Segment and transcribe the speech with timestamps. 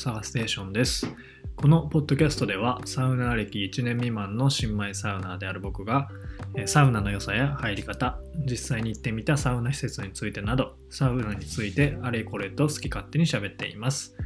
[0.00, 1.06] サガステーションです。
[1.56, 6.08] このポッドキャストでは、サウナ歴1年未満の新米サウナーである僕が、
[6.64, 8.18] サウナの良さや入り方、
[8.50, 14.16] 実際に行ってみたサウナ施設についてなど、サウナについてあれこれと好き勝手に喋っています。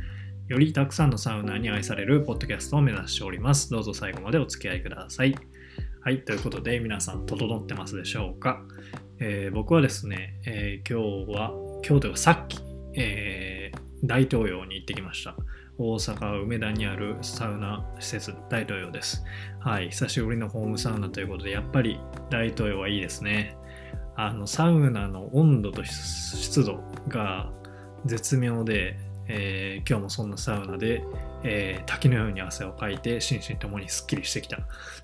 [0.46, 3.68] よりたくさんのサウナーに愛されるポッドキャストを目指しております。
[3.68, 5.34] どうぞ最後までお付き合いください。
[6.02, 8.62] はい、ということで皆さん整ってますでしょうか、
[9.18, 11.51] えー僕はですね、えー今日は、
[11.84, 12.60] 今日というかさっき、
[12.95, 15.34] えー大東洋に行ってきました。
[15.77, 19.24] 大阪梅田にあるサウナ施設大東洋です。
[19.59, 21.98] はい、久しぶりのホームサウナということで、やっぱり
[22.30, 23.56] 大東洋はいいですね。
[24.15, 27.51] あのサウナの温度と湿度が
[28.05, 28.96] 絶妙で、
[29.27, 31.02] えー今日もそんなサウナで、
[31.43, 34.60] えー滝のように汗をかいて心身ともにすっきりしてきた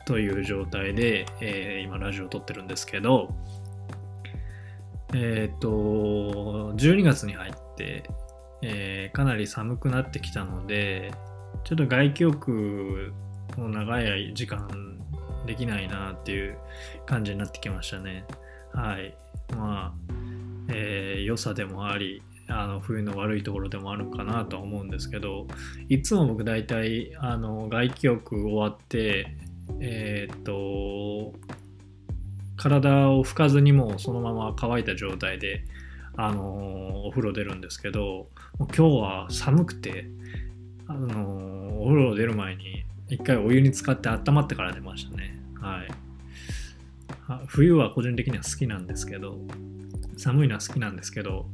[0.06, 3.34] という状態で、えー今ラジオを撮ってるんですけど、
[5.14, 5.68] えっ、と、
[6.76, 8.04] 12月に入って、
[8.62, 11.12] えーかなり寒くなってきたので、
[11.64, 13.12] ちょっと外気浴
[13.58, 14.68] を長い時間
[15.46, 16.56] できないなっていう
[17.06, 18.24] 感じになってきましたね。
[18.72, 19.14] はい。
[19.56, 20.12] まあ、
[20.68, 25.46] えー良さでもあり、あの冬の悪いところでもあるかなとは思うんですけど、
[25.88, 29.36] いつも僕大体あの外気浴終わって、
[29.80, 31.32] えーっと、
[32.56, 35.64] 体を拭かずにもうそのまま乾いた状態で、
[36.22, 40.06] あのお風呂出るんですけど、もう今日は寒くて、
[40.86, 45.40] あのお風呂出る前に一回お湯に浸かって温まってから出ましたね。
[45.58, 45.88] はい。
[47.46, 49.38] 冬は個人的には好きなんですけど、
[50.18, 51.46] 寒いのは好きなんですけど、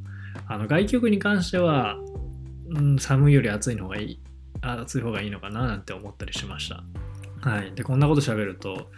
[0.48, 1.96] あの外気浴に関しては、
[2.68, 4.20] うん、寒いより暑いのがいい、
[4.62, 6.82] 暑い方がいいのかななんて思ったりしました。
[7.48, 7.72] はい。
[7.76, 8.90] で、こんなこと喋ると、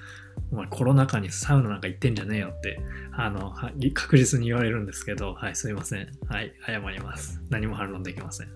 [0.50, 2.81] お前コロナ禍にサウナなんか行ってんじゃねえよって、
[3.12, 3.53] あの、
[3.94, 6.09] 確実に言われるんですけど、はい、すいません。
[6.28, 7.41] はい、謝ります。
[7.50, 8.48] 何も反論できません。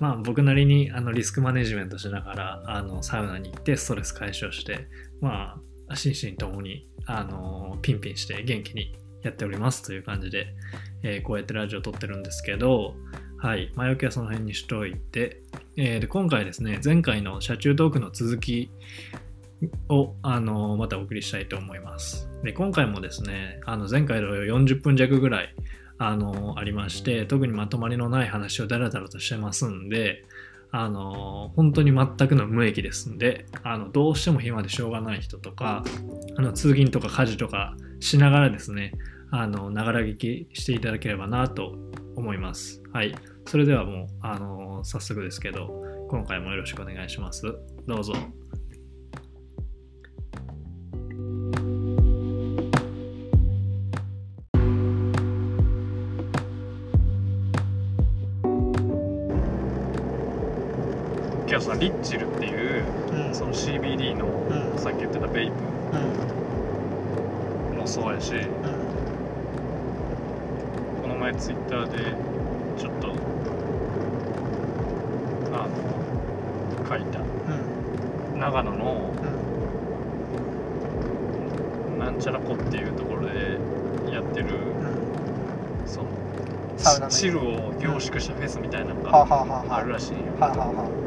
[0.00, 4.88] まあ、僕なりにあのリスクマネジメントしながら、あの、サウナに行ってストレス解消して、
[5.20, 10.46] まあ、心身ともに、あの、ピンピンして元気にやっておりますという感じで、
[11.02, 12.94] えーこうやってラジオ撮ってるんですけど、
[13.38, 15.42] はい、前置きはその辺にしといて、
[15.76, 18.70] えーで今回ですね、前回の車中トークの続き
[19.88, 22.28] を、あのまたお送りしたいと思います。
[22.42, 25.54] で今回もですね、あの前回の40分弱ぐらい、
[25.98, 30.24] あのありまして、特にまとまりのない話をだらだらとしてますんで、
[30.70, 35.84] あの本当に全くの無益ですんで、あのどうしても暇でしょうがない人とか、
[36.36, 38.92] あの通勤とか家事とかしながらですね、
[39.30, 41.74] あのながら聞きしていただければなと
[42.16, 42.82] 思います。
[42.92, 43.14] はい。
[43.46, 47.42] それではもう、あの早速ですけど、今回もよろしくお願いします。
[47.86, 48.14] どうぞ。
[61.74, 63.34] 今日さ、リッチルっていう、うん。
[63.34, 64.78] その CBD の、うん。
[64.78, 65.52] さっき言ってたベイプ
[67.72, 68.32] うんもそうやし、
[71.02, 71.98] この前ツイッターで
[72.78, 73.08] ちょっと
[75.52, 77.20] あの書いた。
[77.20, 77.24] うん
[78.38, 79.12] 長野の
[81.88, 83.58] うんなんちゃら湖っていうところで
[84.12, 90.24] やってるうんそのチルを凝縮したフェスみたいなのはあ、がはあるらしいんよ。
[90.40, 91.03] あ、はあは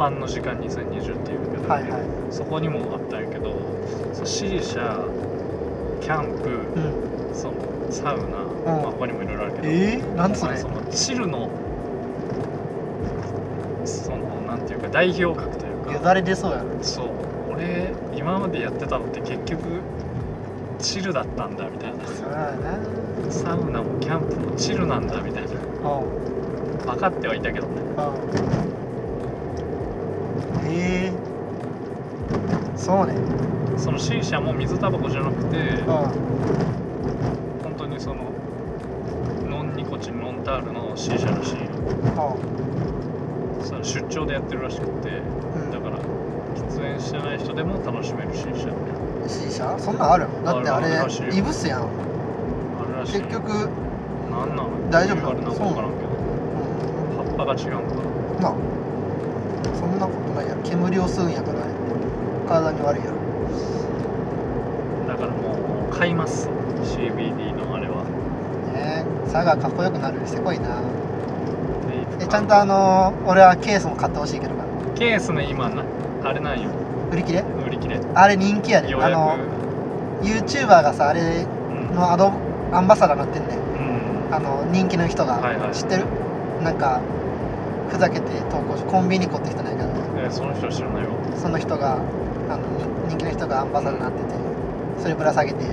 [0.00, 2.02] 湖畔の時間2020っていうけど、あはいはい。
[2.30, 3.52] そこにもあったんやけど
[4.14, 5.04] そう C 社
[6.00, 7.34] キャンプうん。
[7.34, 7.54] その
[7.90, 8.38] サウナ、
[8.80, 10.56] まあ、他にもいろいろあるけど、えー、なんそれ？
[10.56, 11.50] そのチルの
[13.84, 17.08] そのなんていうか代表格というかよだれ出そうやろそう。
[17.52, 19.60] 俺今までやってたのって結局
[20.78, 22.06] チルだったんだみたいな。
[22.06, 23.30] そりゃあな。
[23.30, 25.50] サウナもキャンプもチルなんだみたいな。
[25.50, 26.86] うん。
[26.86, 27.82] 分かってはいたけどね
[30.70, 33.14] うんえー、そうね。
[33.76, 35.86] その C 社も水タバコじゃなくてうん。
[37.62, 38.26] 本当にその
[39.48, 41.60] ノンニコチンノンタールの C 社らしいよ
[43.64, 45.70] その出張でやってるらしくてうん。
[45.70, 48.68] だから喫煙してない人でも楽しめる C 社
[49.26, 50.44] C 社そんなんあるの？
[50.44, 50.88] だってあれ
[51.36, 51.82] イブスやん。
[51.82, 51.84] あ
[52.86, 53.48] るらしい結局
[54.30, 56.08] なんなの大丈夫なんか分からんけど。
[56.08, 56.12] う
[57.22, 57.26] ん。
[57.26, 57.86] 葉っぱが違うのか
[58.42, 58.48] な。
[58.50, 58.54] あ
[59.74, 61.58] そんなことないやろ煙を吸うんやから
[62.48, 63.16] 体に悪いやろ。
[65.06, 66.48] なだからもう買います。
[66.82, 68.04] CBD のあれは。
[68.74, 70.68] ねえ佐賀かっこよくなるしてこいな。
[70.68, 70.74] で
[72.20, 74.64] えちゃんとあの俺はケースも買ってほしいけどな。
[74.94, 75.82] ケースね今な
[76.24, 76.70] あれなんよ。
[77.12, 77.44] 売り切れ？
[77.66, 78.00] 売り切れ。
[78.14, 79.36] あれ人気やで予あの
[80.22, 81.94] 約 YouTuber がさあれうん。
[81.94, 82.32] のアド
[82.72, 83.58] アンバサダーなってんねん。
[84.28, 84.34] うん。
[84.34, 85.74] あの人気の人が、はいはい。
[85.74, 86.04] 知ってる？
[86.62, 87.00] なんか
[87.90, 91.96] ふざけて投稿しコンビニ行こうって人なんやけどえーその人知らないよその人が
[92.48, 92.62] あの
[93.08, 94.34] 人気の人がアンバサダーになってて
[95.02, 95.64] それぶら下げて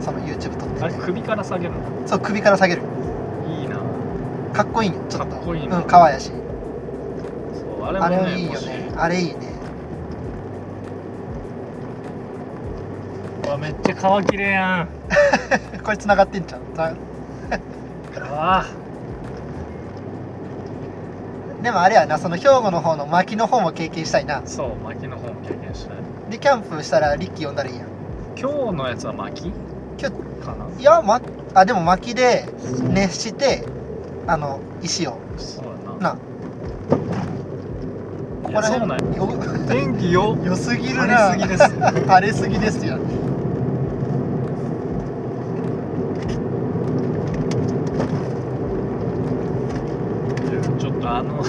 [0.00, 0.84] その YouTube 撮ってて。
[0.84, 1.78] あれ首から下げるの？
[2.06, 2.82] そう首から下げる。
[3.48, 3.76] いいな。
[4.52, 5.34] かっこいいんよちょっと。
[5.36, 5.78] かっこいいな。
[5.78, 6.32] うん可愛いしそ
[7.82, 8.92] うあれもあねれいいよね。
[8.96, 9.34] あれいいね。
[13.44, 14.88] うわめっちゃ皮きれいやん。
[15.82, 16.92] これ繋がってんじゃんつな
[18.30, 18.66] あ
[21.64, 24.40] でもあれやなその兵庫の方の薪の方も経験したいな。
[24.40, 25.96] あそう薪の方も経験したい。
[26.30, 27.88] でキャンプしたらリッキー呼んだらいいやん。
[28.38, 29.50] 今日のやつは薪
[29.98, 30.10] 今
[30.44, 30.68] かな？
[30.78, 31.22] いや、ま、
[31.54, 32.44] あでも薪で
[32.90, 33.64] 熱して
[34.26, 35.16] あの石を。
[35.38, 35.98] そうだな。
[36.12, 36.18] な。
[38.42, 39.28] ここらいやそうなん辺よ
[39.66, 40.36] 天気よ。
[40.44, 42.98] 良すぎる晴なれすぎです晴れすぎですよ。
[50.78, 51.42] ちょっとあの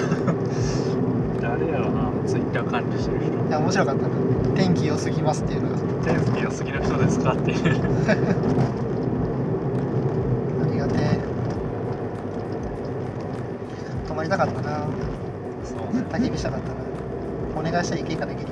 [1.42, 4.10] 誰やろなツイッター管理してる人いや面白かったな
[4.56, 7.60] 天気良すぎますっていうのが天気良すぎの人ですかっていう
[10.62, 11.20] ありがてえ
[14.08, 14.88] 泊まりたかったな
[15.64, 16.76] そうね焚き火したかったな。
[17.60, 18.48] お願いしたらいけんかできる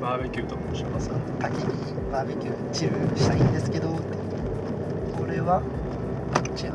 [0.00, 1.08] バーベキューとかもします。
[1.08, 1.66] か焚き火
[2.12, 3.88] バーベキューチルしたいんですけど。
[3.88, 5.62] これは
[6.34, 6.72] どっちや。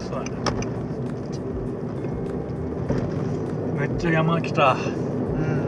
[0.00, 0.30] そうだね。
[3.78, 4.72] めっちゃ山来た。
[4.72, 4.76] う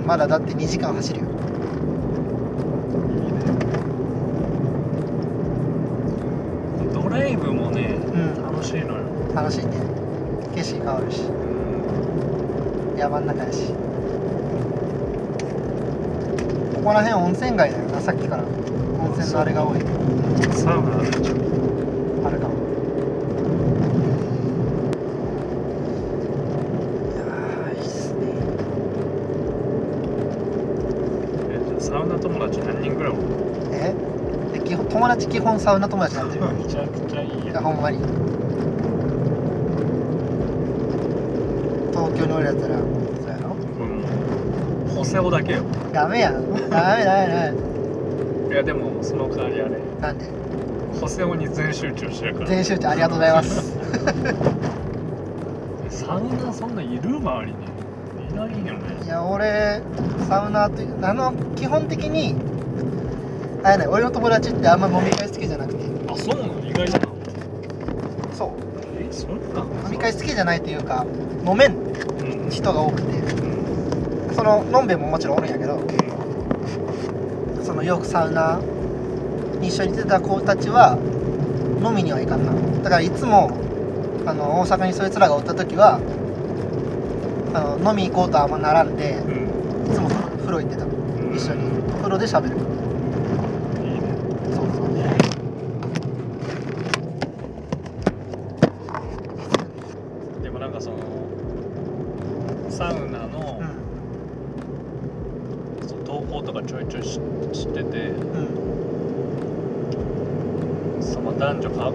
[0.04, 1.26] んまだだって2時間走るよ。
[1.26, 1.28] い
[3.28, 3.40] いね。
[6.92, 8.42] ドライブもねうん。
[8.42, 9.04] 楽しいのよ。
[9.34, 9.72] 楽しいね。
[10.54, 11.22] 景色変わるし
[12.98, 13.72] 山ん中やし。
[16.74, 18.42] ここら辺温泉街だよなさっきから。
[18.42, 19.80] 温泉のあれが多い。
[20.52, 21.36] サウナあるじゃん
[22.26, 22.54] あるかも。
[27.14, 28.20] いやーいいっすね。
[31.50, 33.20] えじゃあサウナ友達何人ぐらいおる
[33.72, 33.94] え？
[34.52, 37.98] で基本友達基本サウナ友達になってるめちゃくちゃいいいややほんまに。
[41.92, 42.78] 東京におるやつら
[45.08, 45.62] うんホセオだけよ。
[45.92, 46.34] ダメやん。
[46.52, 48.52] ダメダメダメ。
[48.52, 49.78] いやでもその代わりあれ。
[50.00, 50.26] なんで？
[51.00, 52.46] ホセオに全集中してるから。
[52.46, 53.78] 全集中ありがとうございます。
[55.88, 57.58] サウナそんないる周りに。
[58.30, 58.80] いないよね。
[59.04, 59.80] いや俺
[60.28, 62.34] サウナーというあの基本的に
[63.62, 65.80] あれね俺の友達ってあんま飲み会好きじゃなくて。
[66.08, 66.60] あそうなの？
[66.68, 67.06] 意外だな。
[68.34, 68.48] そう。
[68.98, 71.06] えそんな飲み会好きじゃないというか
[71.46, 72.50] 飲めんうん。
[72.50, 73.12] 人が多くて。
[73.12, 73.17] うん
[74.38, 75.80] そののんべんももちろんおるんやけど
[77.64, 78.60] そのよくサウナ
[79.60, 80.96] に一緒に出てた子たちは
[81.84, 82.52] 飲みには行かんな。
[82.84, 83.50] だからいつも
[84.26, 85.98] あの大阪にそいつらがおった時は
[87.52, 89.90] あの飲み行こうとはあんまならんでうん。
[89.90, 90.84] いつも風呂行ってた。
[90.84, 91.34] うん。
[91.34, 91.82] 一緒に。
[91.98, 92.62] 風呂で喋るいいね
[94.54, 94.82] そうそ
[100.38, 100.96] うでもなんかその
[102.70, 103.68] サウナのうん
[105.88, 107.20] その投稿とかちょいちょいし
[107.52, 108.22] 知っててう
[110.98, 111.92] んその男女か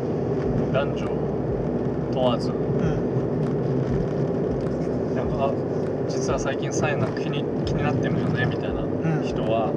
[0.73, 1.07] 男女
[2.13, 2.55] 問わずうん
[5.15, 5.51] なんかあ
[6.09, 9.71] 実は最近サウナ気に気になってるよねみたいなうん人は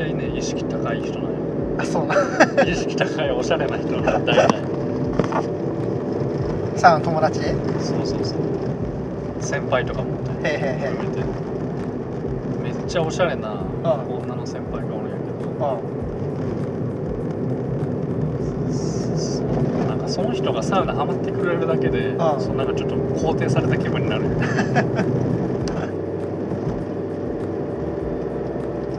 [0.00, 1.38] うんなんか大体ね意識高い人なんよ。
[1.78, 2.14] あそうな。
[2.64, 4.48] 意識高いおしゃれな人が大体
[6.76, 7.40] サウナ友達？
[7.40, 7.46] そ
[8.00, 8.38] うそうそう。
[9.40, 10.08] 先輩とかも
[10.44, 11.24] えへえへ含めて
[12.62, 15.50] めっちゃおしゃれなあ女の先輩がおるんやけど。
[15.66, 15.78] あ
[18.70, 19.46] そう。
[19.88, 24.24] なんかその人がサウナハマってくれるだけでああそうなんかちょっと肯定された気分になる。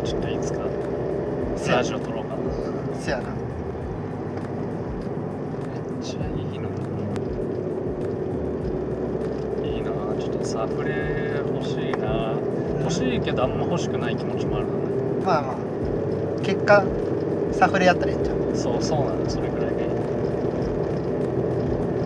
[0.04, 0.60] ち ょっといつか
[1.58, 2.52] せやラジオ撮ろうかなめっ
[3.00, 3.24] せやな
[6.04, 6.24] ちゃい
[6.56, 6.70] いの
[9.64, 12.34] いいなちょっとサプレ欲しいな
[12.80, 14.78] 欲しいけどあんま欲しくない気持ちもあるのね
[15.26, 15.56] まあまあ
[16.42, 16.84] 結果
[17.62, 19.88] サフレやったらいいんじゃんそうそうなのそれぐらいがいい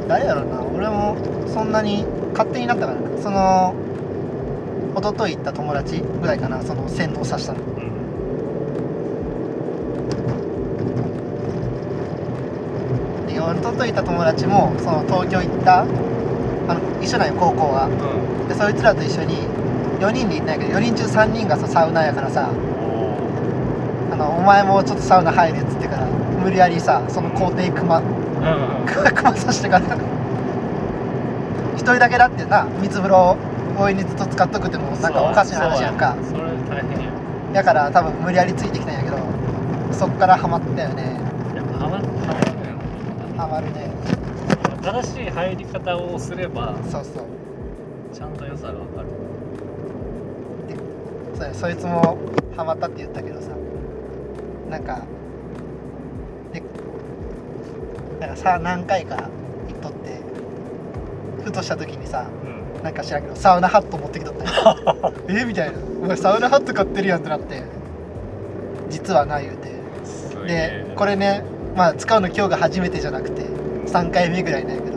[0.10, 0.62] 誰やろな？
[0.62, 1.16] 俺も
[1.48, 3.18] そんなに勝手になったからな。
[3.24, 3.74] その
[4.98, 7.60] 一昨日行った友達ぐらいかなその洗脳させたの。
[7.62, 7.66] うん。
[13.28, 17.88] で一昨日行った友達もその東京行ったあの一緒なんよ高校は。
[17.88, 17.92] う
[18.44, 18.50] ん。
[18.50, 19.38] でそいつらと一緒に
[20.02, 22.50] 4人で行ったんやけど4人中3人がそうサウナーやからさ
[24.46, 28.02] 前もちょっとサウナ入れっつってから無理やりさその工程組ま
[29.36, 29.98] させてから
[31.76, 33.36] 一人だけだってな水風呂
[33.78, 36.16] お湯にずっと使っとくってもなんかおかしな話やんか。
[36.24, 37.12] それ大変や。
[37.54, 39.18] だから多分無理やりついてきたんやけど
[39.92, 41.20] そっからハマったよね。
[41.56, 42.06] やっぱハマハ
[42.38, 42.78] マるのよ
[43.38, 43.92] ハマるね。
[44.82, 47.26] 正しい入り方をすればそうそう。
[48.14, 49.10] ちゃんと良さが分かる。
[51.36, 52.18] そうやそいつも
[52.56, 53.50] ハマったって言ったけどさ
[54.70, 55.04] なんか
[56.54, 56.62] で
[58.20, 60.20] なんかさ何回か行っとって
[61.44, 62.84] ふとした時にさうん。
[62.84, 65.46] なんか知らんけどサウナハット持ってきとった え？
[65.46, 67.64] みたいな「お前サウナハット買ってるやん」ってなって。
[68.90, 69.70] 実はな言うて。
[69.70, 69.74] で
[70.48, 70.94] え。
[70.96, 71.44] これね
[71.76, 73.44] まあ使うの今日が初めてじゃなくて
[73.88, 74.96] 3回目ぐらいなんやけど。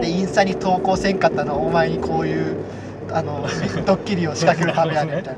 [0.00, 2.56] でインスタに投稿せんかったのはお前にこういう
[3.12, 3.46] あの
[3.86, 5.36] ドッキリを仕掛けるためやねんみたい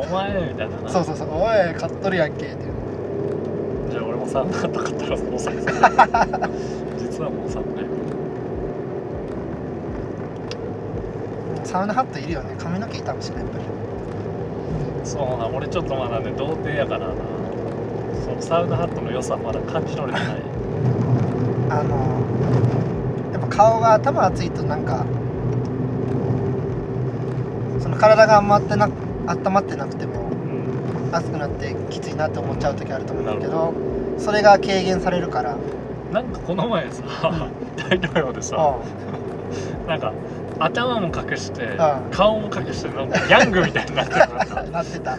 [0.00, 0.82] お前みたいなな。
[0.82, 2.64] なそうそうそう「おい買っとるやんけ」って
[3.90, 5.50] じゃあ俺もサウナハット買ったらもうさ
[6.98, 7.64] 実はもうさね
[11.64, 12.54] サウナハットいるよね。
[12.58, 13.64] 髪の毛痛むしねやっぱり。
[15.04, 17.14] そうな俺ちょっとまだね童貞やからな。
[18.24, 20.42] そのサウナハットの良さまだ感じ取れてない。
[21.70, 21.96] あの
[23.32, 25.04] やっぱ顔が頭熱いとなんか
[27.80, 28.88] その体が余ってな
[29.28, 31.14] 温まってなくてもうん。
[31.14, 33.72] 熱くなってきついなって思っちゃう時あると思うんだけど
[34.18, 35.56] それが軽減されるから。
[36.12, 37.02] なんかこの前さ
[37.76, 40.12] 大統領でさうなんか
[40.58, 41.76] 頭も隠してん。
[42.10, 45.16] 顔も隠してなんかギャングみたいになってるな ってた。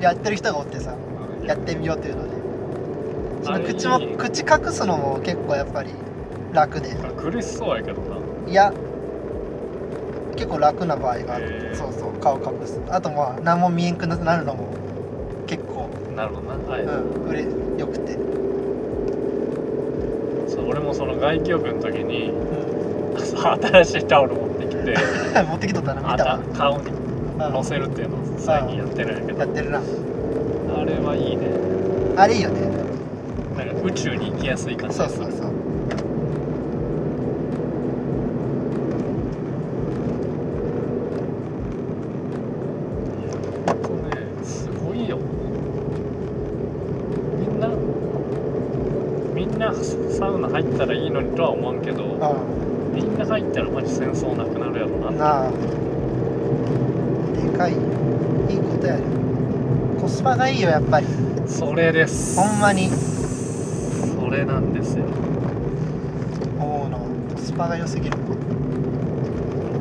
[0.00, 0.94] やってる人がおってさ
[1.44, 2.30] やってみようっていうので。
[3.44, 5.90] その口も口隠すのも結構やっぱり
[6.52, 6.90] 楽で。
[7.16, 8.16] 苦しそうやけどな。
[8.50, 8.72] いや
[10.36, 11.74] 結構楽な場合があへるー。
[11.74, 12.14] そうそう。
[12.20, 12.80] 顔隠す。
[12.90, 14.68] あとまあ何も見えんくなるのも
[15.46, 15.88] 結構。
[16.16, 16.54] なるほどな。
[16.70, 17.28] はい、うん。
[17.28, 17.42] 売れ
[17.78, 18.12] よくて、
[20.48, 23.16] そう俺もその外気浴の時にう
[23.62, 24.94] 新しいタオル持ってきてん、
[25.48, 27.52] 持ってきとったな見あた顔にうん。
[27.52, 29.38] 乗せるっていうのを最近やってるんやけど。
[29.40, 29.78] やってるな。
[29.78, 31.46] あれはいいね。
[32.16, 32.60] あれいいよね。
[33.56, 35.52] なんか宇宙に行きやすい感じそうそうそう
[43.66, 45.18] ほんとねすごいよ
[47.38, 47.68] みんな
[49.34, 49.72] みんな
[50.10, 55.10] サウナ入ったらいいのにとは思わんけどうみんな入ったらマジ戦争なくなるやろな。
[55.10, 55.50] んなあ。
[55.50, 55.56] で
[57.56, 57.72] かい。
[57.72, 57.78] いい
[58.58, 59.02] ことやね。
[60.00, 61.06] コスパがいいよやっぱり。
[61.46, 62.40] それです。
[62.40, 62.88] ほんまに。
[62.88, 65.04] それなんですよ。
[66.58, 66.98] 思うの
[67.34, 68.16] コスパが良すぎる。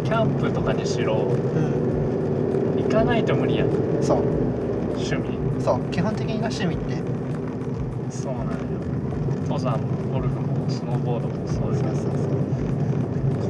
[0.04, 1.20] キャンプとかにしろう
[2.80, 2.84] ん。
[2.84, 3.70] 行かないと無理やん。
[4.02, 4.18] そう。
[4.96, 5.24] 趣味。
[5.64, 5.80] そう。
[5.92, 6.98] 基本的な趣味って。
[8.12, 8.52] そうなんよ
[9.44, 12.14] 登山もゴルフもスノーボードもそうそうですけどそうそう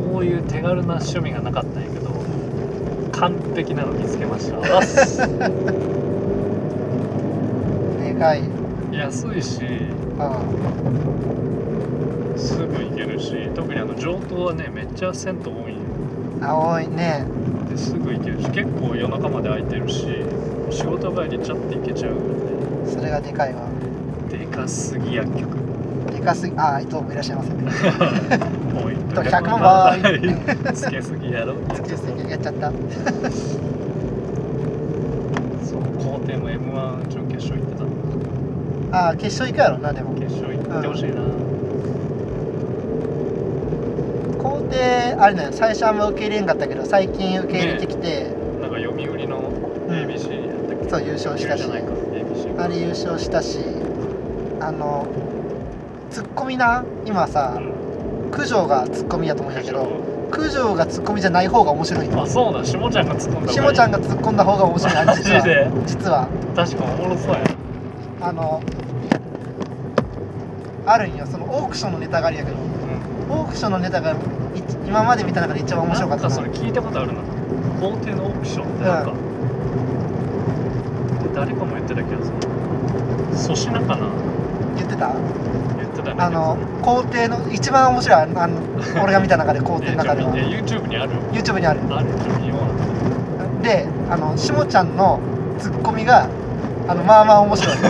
[0.02, 2.12] こういう手軽な趣味がなかったんやけど
[3.12, 4.58] 完璧なの見つけました。
[4.78, 5.18] あっす。
[8.00, 8.42] でかい。
[8.92, 9.62] 安いし
[10.20, 10.42] あ
[12.36, 15.82] すぐ行けるし特にあの上東はねめっちゃ銭湯多いんよ。
[16.42, 17.26] あ青いね。
[17.70, 20.08] ですぐ行けるし結構夜中まで空いてるし
[20.72, 23.68] 仕事帰りちゃって行けちゃうよねそれがでかいわ。
[24.30, 25.58] でかすぎ薬局。
[26.12, 27.56] でかすぎあ伊藤もいらっしゃいませお
[29.12, 30.74] いと100万倍。
[30.74, 31.56] つけすぎやろ。
[31.74, 32.72] つけすぎやっちゃった。
[35.64, 37.76] そう皇帝も m 1準決勝行って
[38.92, 38.98] た。
[38.98, 40.14] ああ決勝行くやろなでも。
[40.16, 41.22] 決勝行ってほしいな、
[44.42, 48.28] 皇帝あれね最初あんま受け入れんかったけど最近受け入れてきて、
[48.62, 49.52] なんか読売の
[49.88, 51.64] ABC やったっけ、そう優勝したし。
[51.64, 51.92] じゃないか。
[51.92, 53.60] ABC あれ優勝したし。
[54.60, 55.08] あの
[56.12, 56.84] ツッコミな。
[57.06, 57.60] 今さ
[58.32, 59.88] 九条がツッコミやと思うんやけど
[60.32, 62.64] 九条がツッコミじゃない方が面白いあそうだ。
[62.64, 64.96] 下ちゃんが突っ込んだしもちゃんが突っ込んだ方が面白い。
[64.96, 67.44] あれ実マジでは実は確かおもろそうや
[68.22, 68.62] あの
[70.86, 71.26] あるんよ。
[71.28, 72.58] そのオークションのネタがあるんやけど
[73.30, 74.16] オークションのネタがい
[74.88, 77.22] 今まで見た中で一番面白かったななんかそれ聞いたことあるな。
[77.80, 79.14] 皇帝のオークションってなんか、
[81.34, 82.38] 誰かも言ってた気がする。
[83.36, 84.08] 粗品かな。
[84.78, 85.14] 言ってた？
[85.78, 88.56] 言ってたねあの皇帝の一番面白いあのあの
[89.04, 90.32] 俺が見た中で皇帝の中では。
[90.36, 91.12] え YouTube にある。
[91.32, 91.80] YouTube にある。
[91.90, 92.06] ある
[93.62, 95.20] であのしもちゃんの
[95.60, 96.28] ツッコミが
[96.88, 97.76] あのまあまあ面白い。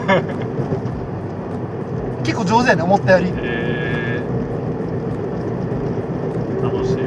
[2.24, 3.32] 結構上手やね思ったより。
[3.38, 7.00] えー、楽しいち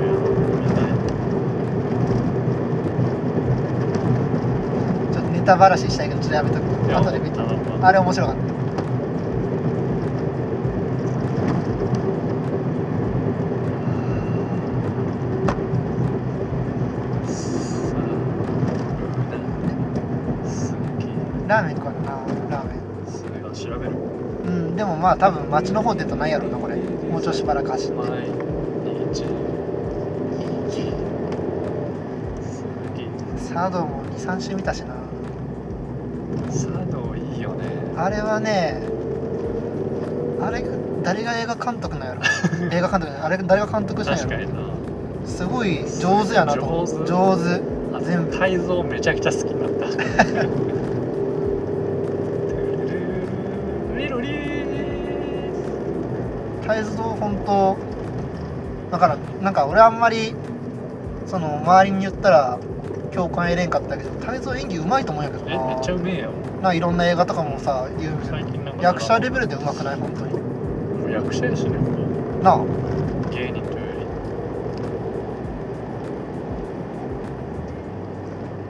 [5.19, 6.97] ょっとネタばらししたいけどちょっとやめとく。
[6.97, 7.39] 後で見て。
[7.83, 8.54] あれ面白かった
[25.05, 26.77] まあ多分街の方出るとないやろなこれ。
[26.77, 27.95] もうちょいしばらく走って。
[27.95, 28.09] 毎
[29.13, 29.17] 日
[32.41, 32.65] す
[32.97, 34.95] げえサードも23周見たしな。
[36.51, 37.67] 茶道いいよね。
[37.99, 38.81] あれはね
[40.41, 40.65] あれ
[41.03, 42.23] 誰が映画監督なんやろ
[42.75, 45.29] 映画監督あれ誰が監督したんやろ確かにな。
[45.29, 46.65] すごい上手やなと。
[46.65, 47.11] 思う上手。
[47.11, 47.43] 上手。
[47.95, 48.39] あ全部。
[48.39, 49.87] 泰造めちゃくちゃ好きになった。
[53.99, 54.64] リロリー
[56.67, 57.77] 泰造本当
[58.91, 60.35] だからなんか俺あんまり
[61.27, 62.59] その周りに言ったら
[63.13, 65.53] 共感得れんかったけど泰造演技うまいと思うんやけどな。
[65.53, 66.31] えめっちゃうめえよ
[66.63, 68.83] ないろんな映画とかもさ言う最近なんか。
[68.83, 69.97] 役者レベルでうまくない？
[70.01, 70.33] 本当に。
[70.35, 71.77] もう役者やしね。
[71.79, 72.57] もなあ。
[72.57, 72.67] う
[73.31, 73.93] 芸人というよ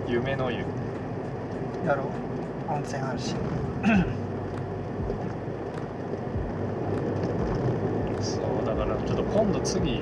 [0.09, 0.13] り。
[0.13, 0.59] 夢の湯。
[1.87, 2.07] やろう。
[2.73, 3.35] 温泉あるし
[8.21, 10.00] そうだからちょっと今度次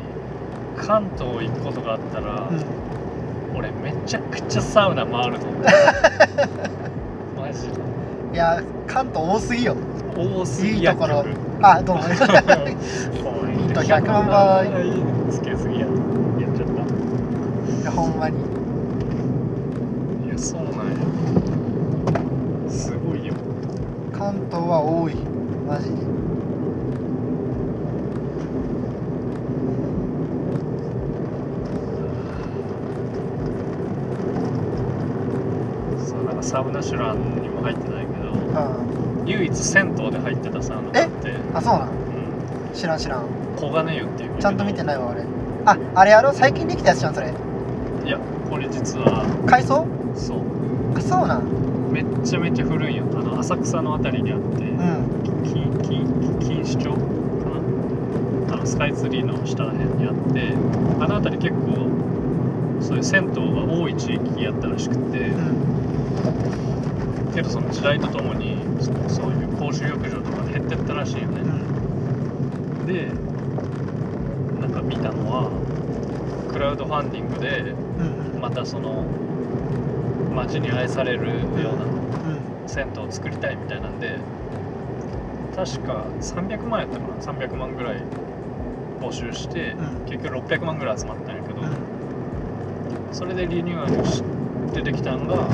[0.76, 3.56] 関東行くことがあったら、うん。
[3.56, 5.62] 俺めちゃくちゃサウナ回ると思う。
[7.40, 7.74] マジで。
[8.34, 9.74] いや関東多すぎよ。
[10.14, 11.24] 多すぎいいところ。
[11.62, 12.02] あどうも。
[12.02, 12.14] ポイ
[13.56, 14.68] ント100万倍
[15.30, 15.86] つけすぎや。
[15.86, 15.96] やっ
[16.54, 16.82] ちゃった。
[17.80, 18.36] いやほんまに。
[20.26, 22.70] いやそうなんや。
[22.70, 23.32] すごいよ。
[24.12, 25.14] 関東は多い。
[25.66, 25.96] マジで
[36.04, 39.26] そうなんかサウナシュランにも入ってないけどうん。
[39.26, 41.92] 唯一銭湯で入ってたサウナがあって、あそうなんう
[42.70, 43.24] ん、知らん知らん。
[43.56, 45.24] 黄金湯っていうちゃんと見ていないわ俺。
[45.64, 46.34] ああれやろ？
[46.34, 47.32] 最近できたやつじゃんそれ。
[48.04, 48.18] いや
[48.50, 49.24] これ実は。
[49.46, 49.86] 改装？
[50.14, 50.40] そう。
[50.94, 51.44] あそうなん。
[51.90, 53.04] めっちゃめっちゃ古いんよ。
[53.14, 55.22] あの浅草のあたりにあって、うん。
[55.44, 56.04] 金金
[56.38, 56.98] 錦糸町か
[58.48, 58.54] な？
[58.54, 60.52] あのスカイツリーの下ら辺にあって
[61.02, 61.88] あの辺り結構
[62.92, 67.32] そういう銭湯が多い地域やったらしくてうん。
[67.34, 72.86] けどその時代とともにそそういう公衆浴場とか減ってったらしいようねん。
[72.86, 73.06] で
[74.60, 75.50] なんか見たのは
[76.52, 79.06] クラウドファンディングでうんまたその
[80.34, 82.68] 街に愛されるようなうん。
[82.68, 84.18] 銭湯を作りたいみたいなんで
[85.56, 87.96] 確か300万やったかな？300万ぐらい
[89.00, 90.04] 募集して、うん。
[90.10, 91.16] 結局600万ぐらい集まっ
[93.12, 94.22] それでリニューアルし
[94.72, 95.46] てできたんが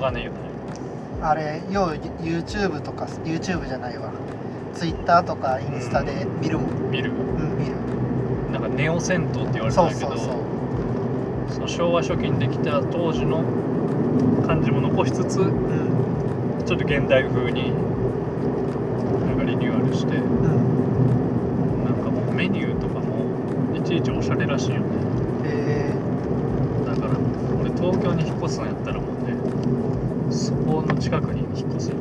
[0.00, 0.30] 金
[1.20, 1.88] あれよう
[2.22, 4.12] YouTube とか YouTube じゃないわ。
[4.74, 6.90] Twitter とかインスタで見るもん。
[6.90, 7.10] 見る。
[7.10, 7.72] うん見る。
[8.52, 10.16] なんかネオ銭湯って言われてたそんやけど
[11.52, 13.42] その昭和初期にできた当時の
[14.46, 16.64] 感じも残しつつうん。
[16.64, 17.72] ちょっと現代風に
[19.26, 23.24] なんかリニューアルしてうんなんかもうメニューとかも
[23.76, 24.86] いちいちおしゃれらしいよね
[25.44, 25.92] え
[26.86, 27.14] だから
[27.60, 29.34] 俺東京に引っ越すんやったらもうね
[30.32, 31.96] そこの近くに引っ越すよ。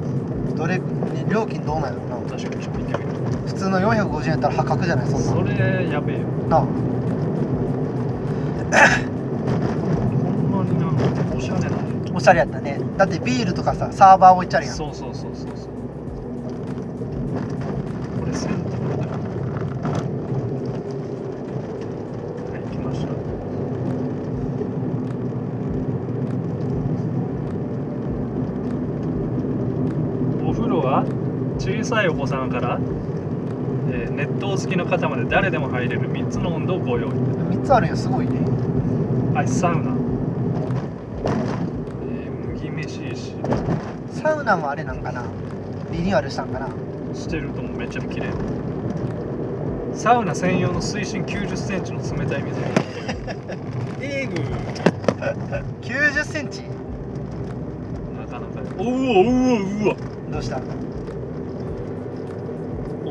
[0.54, 0.84] ー、どれ、ね、
[1.30, 3.10] 料金どうなんやろな確かにちょっと見てみる
[3.48, 5.08] 普通の450円やったら破格じゃない？
[5.08, 5.28] そんな。
[5.28, 6.26] それやべえよ。
[6.50, 6.68] な あほ
[10.48, 11.04] んまになんか
[11.36, 11.76] おしゃれなの
[12.16, 12.80] おしゃれやったね。
[12.98, 14.74] だってビールとかさサーバー置いちゃうやん。
[14.74, 15.70] そうそうそうそうそう
[18.20, 18.58] これ銭湯
[18.98, 19.08] だ
[22.52, 23.08] はい来ました
[30.48, 31.04] お風呂は
[31.60, 32.78] 小さいお子さんから、
[33.92, 37.12] えー熱湯好きの方まで誰でも入れる3つの温度をご用意。
[37.12, 38.40] 3つあるんやすごいね。
[39.34, 39.92] はいサウナ、
[42.02, 43.08] えー麦飯。
[43.12, 43.34] 石
[44.22, 45.24] サウナもあれなんかな。
[45.92, 46.68] リニューアルしたんかな。
[47.14, 48.28] してるともうめっちゃ綺麗。
[49.94, 52.68] サウナ専用の水深9 0センチの冷たい水が
[54.02, 54.34] えぐ。
[55.82, 56.64] 9 0センチ？
[58.20, 58.62] なかなか。
[58.78, 59.96] おうわうわうわ。
[60.32, 60.58] どうした？
[60.60, 60.62] 大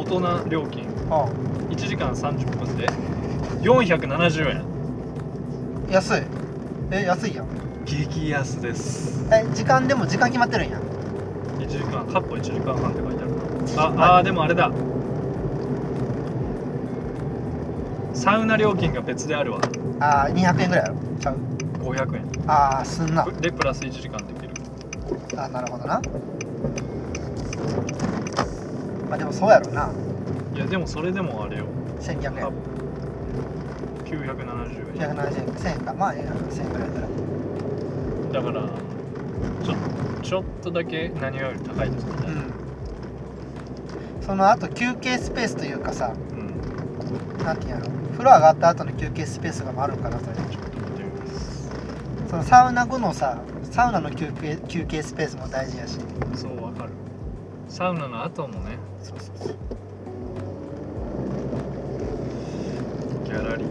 [0.07, 0.87] 人料金。
[1.11, 1.27] あ
[1.71, 2.87] 1時間30分で。
[3.63, 4.59] 470円。
[4.59, 6.23] あ安い。
[6.91, 7.47] え安いやん。
[7.85, 9.27] 激安です。
[9.33, 10.79] え時間でも時間決まってるんや。
[11.59, 14.05] 1時間かっこ1時間半って書いてあるな。
[14.05, 14.71] ああーでもあれだ。
[18.15, 19.61] サウナ料金が別であるわ。
[20.01, 20.95] ああ200円ぐらいやろ。
[21.21, 21.37] ちゃう
[21.83, 22.25] 500円。
[22.47, 23.25] ああすんな。
[23.25, 24.55] でプラス1時間できる。
[25.37, 26.01] あなるほどな
[29.09, 29.91] まあでもそうやろな。
[30.55, 31.67] いやでもそれでもあれよ。
[32.01, 32.53] 1200円。
[34.05, 35.15] 970円。
[35.15, 35.47] 170円。
[35.47, 35.95] 1000円か。
[35.95, 38.43] まあええな1000円ぐらいやったら。
[38.43, 38.69] だから
[39.65, 39.75] ちょ
[40.23, 42.11] ちょっとだけ何より高いですね、
[44.21, 44.25] うん。
[44.27, 47.45] その後休憩スペースというかさうん。
[47.45, 47.91] なんていうんやろ。
[48.13, 50.37] 風呂上がった後の休憩スペースがあるんかなそれ。
[50.37, 51.71] ちょっと見てみます
[52.29, 53.39] そのサウナ後のさ
[53.71, 55.99] サウナの休憩休憩スペースも大事やし。
[56.35, 56.73] そうわ
[57.69, 58.79] サウナの後もね。
[59.03, 59.57] そうそうそう
[63.25, 63.67] ギャラリー。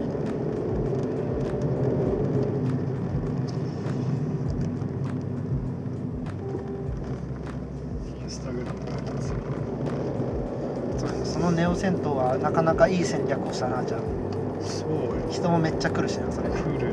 [8.22, 9.36] インスタグラムがありますよ
[11.24, 14.00] そのネオ銭湯はなかなかいい戦略をしたなじゃあ。
[14.64, 15.28] そうよ。
[15.30, 16.48] 人もめっちゃ来るしなそれ。
[16.48, 16.92] で、来る。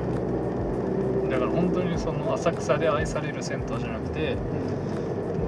[1.29, 5.02] だから本当にその浅草で愛される銭湯じゃなくてもう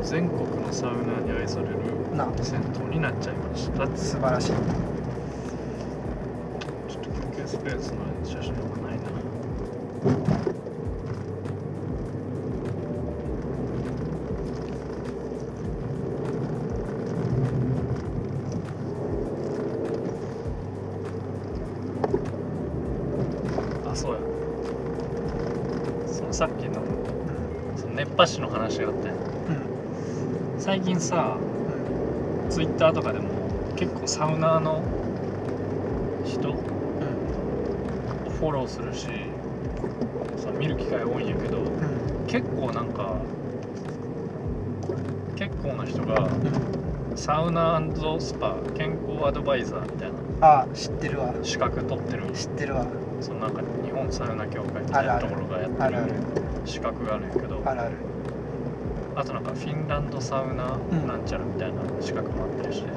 [0.06, 1.78] 全国のサウナーに愛される
[2.12, 2.32] うん、な。
[2.42, 3.88] 銭湯になっちゃいました。
[3.88, 4.52] ちょっ素晴らしい。
[6.88, 9.10] と休憩スペースの写真がないな
[30.96, 33.30] 近さうんツイッターとかでも
[33.76, 34.82] 結構サウナーの
[36.24, 39.08] 人をうんフォローするし
[40.38, 43.18] さ見る機会多いんやけどうん結構なんか
[45.36, 46.28] 結構な人がう
[47.14, 47.82] んサウナ
[48.20, 51.34] スパ健康アドバイザーみたいなああ知ってるわ。
[51.44, 52.24] 資格取ってる。
[52.34, 52.86] 知ってるわ。
[53.22, 56.04] そのなんか日本サウナ協会みたいなところがやってる。
[56.66, 57.96] 資格があるんやけどあるある
[59.16, 62.84] あとなんかフィンランドサウナうんなんちゃらみたいな資格もあったりし。
[62.84, 62.90] て、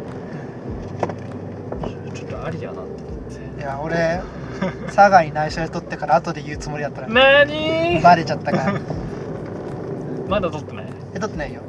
[2.12, 3.61] ちょっとありやなって思って。
[3.61, 4.20] いや俺
[4.87, 7.09] 佐賀に内緒で取ってから後で言うつもりだったら。
[7.09, 8.74] なにバレちゃったから。
[10.28, 10.87] まだ取ってない？
[11.14, 11.62] え取ってないよ。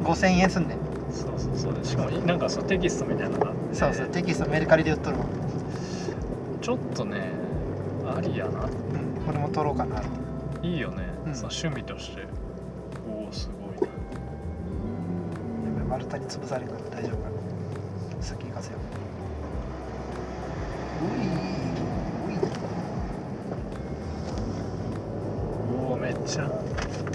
[0.00, 0.02] う。
[0.04, 0.78] ん5000円すんねん。
[1.12, 1.84] そうそうそう。
[1.84, 3.74] しかもなんかそうテキストみたいなのがあって。
[3.74, 5.24] そうそうテキストメルカリで売っとるわ
[6.60, 7.32] ちょっとね
[8.06, 8.60] ありやな。
[8.60, 10.02] うん俺も取ろうかな。
[10.62, 11.34] いいよね、うん。
[11.34, 12.22] その趣味として。
[13.08, 13.61] おおすごい
[16.02, 17.36] 丸太に潰されるから大丈夫かな
[18.22, 18.78] 先行かせよ
[21.00, 22.38] ういうい
[25.88, 26.50] おおめっちゃ。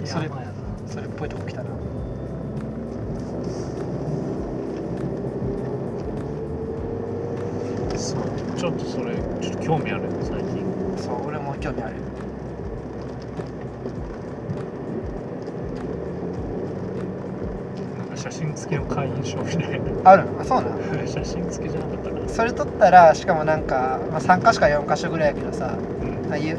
[0.06, 0.30] それ
[0.88, 1.70] それっぽいとこ来たな
[7.98, 8.22] そう
[8.58, 10.66] ちょっとそれちょっと興味ある最近。
[10.98, 11.96] そう俺も興味ある。
[17.98, 20.26] なんか写真付きの会員証みたいある？
[20.40, 22.28] あそうなんな写真付きじゃなかったかな。
[22.30, 25.78] それ取ったらしかもなんか、まあ、3か所か4か所ぐらいやけどさ
[26.28, 26.34] うん。
[26.34, 26.58] あ優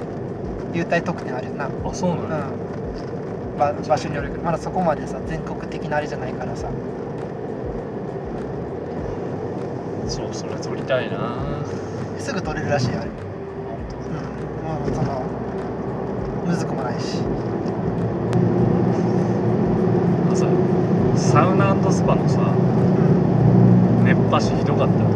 [0.72, 1.66] 優待特典あるよな。
[1.66, 2.28] うんあそうなの、
[3.58, 6.68] ば場所によるけどまだそこまでさ全国的なあれじゃないからさ。
[10.08, 11.18] そうそれ撮りたいな。
[12.18, 13.10] すぐ取れるらしいよあれ
[14.64, 15.22] 本うんもうその
[16.46, 17.22] むずくもないし
[20.30, 20.46] 当さ
[21.16, 21.46] サ
[22.14, 22.42] ウナスパのさう
[24.02, 25.08] ん熱波師ひどかったよ。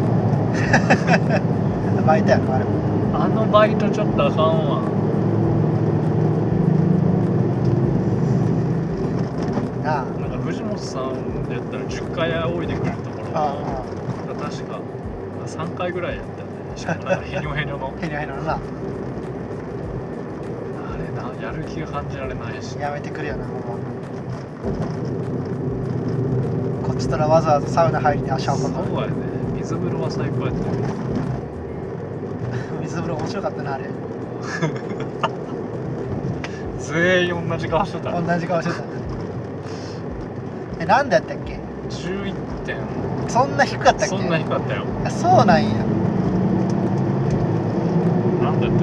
[2.05, 2.65] バイトやろあれ。
[2.65, 2.71] も
[3.13, 4.81] あのバイトちょっとあかんわ。
[9.83, 10.03] なあ。
[10.19, 13.27] なんか藤本さんでやったら10回仰いでくれるところ。
[13.33, 13.55] あ
[14.27, 14.79] が確か
[15.47, 16.53] 3回ぐらいやったよね。
[16.75, 17.87] しかもなんかヘニョヘニョの。
[17.87, 18.53] あヘニョヘニョのな。
[18.53, 18.59] あ
[20.97, 22.77] れなやる気が感じられないし。
[22.77, 23.61] やめてくれよなほんま
[26.93, 29.13] こっちとらわざわざサウナ入りに足そう運ぶやね。
[29.57, 30.73] 水風呂は最高やったよ
[32.81, 33.85] 水風呂面白かったなあれ。
[36.79, 38.11] 全員同じ顔してた。
[38.21, 38.83] 同じ顔してた。
[40.81, 42.33] えなんでやったっけ？11
[42.65, 42.77] 点。
[43.27, 44.15] そんな低かったっけ？
[44.15, 44.83] そんな低かったよ。
[45.05, 45.69] あそうなんや。
[48.43, 48.79] なんだったっ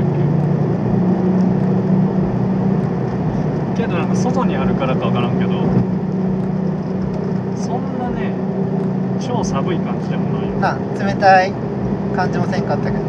[3.77, 3.83] け？
[3.83, 5.51] けどなんか外にあるからかわからんけど
[7.57, 8.33] そんなね
[9.31, 10.57] 超寒い感じでもないよ。
[10.59, 11.53] な冷たい
[12.17, 13.05] 感じもせんかったけど。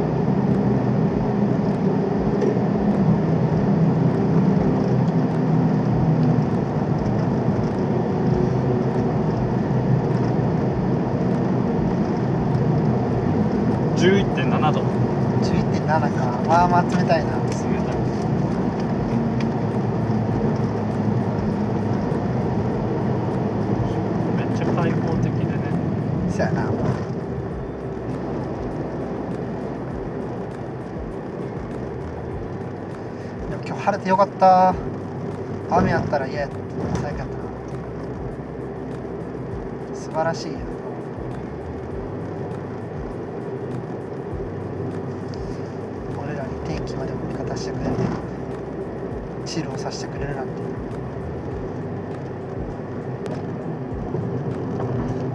[13.98, 14.82] 11.7度。
[15.42, 17.31] 11.7かまあまあ冷たいな
[34.02, 34.74] てよかった。
[35.70, 36.50] 雨やったら嫌や
[37.02, 37.20] 最悪。
[37.20, 37.28] やっ
[39.94, 40.60] 素晴らしいや
[46.68, 47.92] 天気までも味方してくれて
[49.46, 50.52] チルをさせてくれるなんて。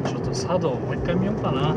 [0.08, 1.74] ちょっと茶道もう一回見ようかな。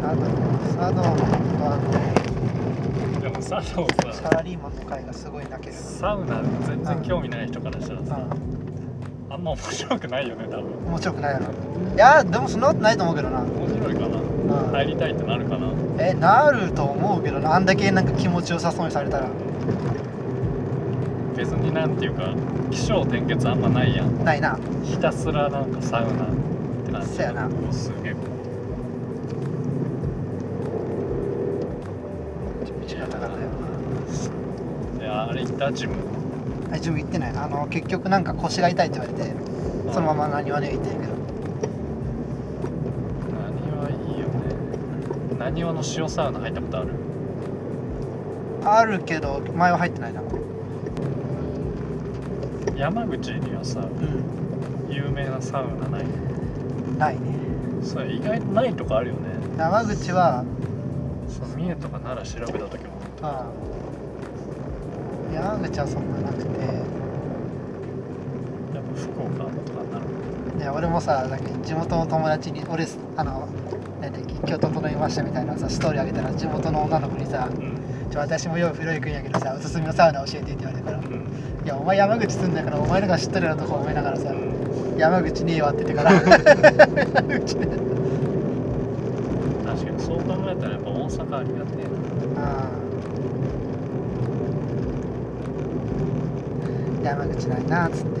[0.00, 0.26] 茶 道
[0.76, 1.51] 茶道。
[3.60, 5.74] サードはでも茶道サラリーマンの会がすごい泣ける。
[5.74, 10.70] サウナ全然興味ない人からしたらさ、うあんま面白くないよね多分。
[10.70, 11.46] ん面白くないやろ
[11.94, 14.06] いやでもそんなことないと思うけどな、面白いかな。
[14.06, 14.72] うん。
[14.72, 15.68] 入りたいってなるかな。
[15.98, 17.54] えなると思うけどな。
[17.54, 19.28] あんだけなんか気持ちよさそうにされたら。
[21.36, 22.34] 別になんていうか
[22.70, 24.24] 起承転結あんまないやん。
[24.24, 24.58] ないな。
[24.82, 26.28] ひたすらなんかサウナっ
[26.86, 27.48] てなってそやな。
[27.68, 28.14] おすげえ
[35.28, 35.72] あれ行った？
[35.72, 35.94] ジム。
[36.70, 37.30] あ自分行ってない。
[37.36, 39.34] あの結局なんか腰が痛いって言われて
[39.92, 41.12] そのまま何はね行ってんけど。
[43.30, 44.32] 何はいいよね。
[45.38, 46.90] 何話の塩サウナ入ったことある？
[48.64, 50.20] あるけど前は入ってないな。
[50.20, 50.24] う
[52.76, 53.90] 山口にはさん。
[54.88, 56.06] 有名なサウナない？
[56.98, 57.20] ないね。
[57.82, 59.20] それ意外とないとこあるよね。
[59.58, 60.44] 山口は
[61.28, 62.90] そう三重とか奈良調べた時も。
[63.22, 63.46] ああ
[65.34, 66.50] 山口はそんななくて。
[68.74, 70.04] やっぱ福岡とかになる
[70.58, 73.48] いや俺もさなんか地元の友達に俺あの
[74.00, 77.78] なんだっけ今日整いましたみたいなさストーリーあげたら地元の女の子にさうん
[78.10, 81.66] 「ちょ私もよう風呂行くんやけどさおすすめのサウナ教えて」って言われたから「いうん。
[81.66, 84.98] やお前山口住んだからお前のが知ってるようなとこ思いながらさうん。
[84.98, 87.72] 山口ねえわって言ってから 山口かに
[89.98, 92.42] そう考えたらやっぱ大阪ありがてえな
[97.12, 98.20] あないなっつって。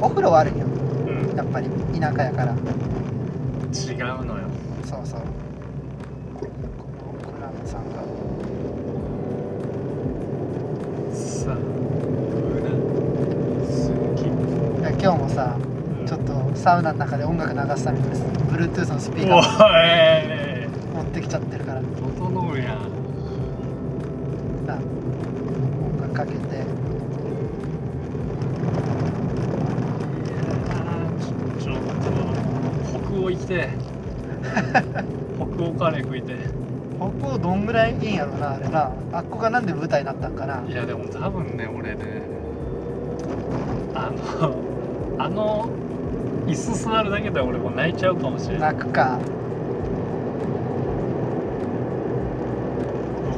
[0.00, 1.36] お風呂はあるんようん。
[1.36, 1.68] やっぱり
[1.98, 2.52] 田舎やから。
[2.52, 4.48] 違うのよ。
[4.84, 5.20] そうそう。
[5.20, 8.00] このクラムさんが。
[11.12, 11.58] さあう
[12.62, 12.70] な
[13.70, 15.56] すきいや今日もさ
[16.06, 18.04] ちょっとサウナの中で音楽流すために
[18.50, 19.44] Bluetooth のスピーカおー
[20.66, 20.68] い。
[20.94, 21.69] 持ってきちゃってるから
[33.50, 33.68] て。
[35.36, 36.36] 北欧カレー食いて。
[36.98, 38.92] ここどんぐらいいいんやろなあれな。
[39.12, 40.62] あっこがなんで舞台になったんかな。
[40.68, 42.22] いやでも多分ね俺ね
[43.94, 44.54] あの
[45.18, 45.68] あの
[46.46, 49.18] 椅子座るだけで俺もう泣いちゃうかもしれない泣くか。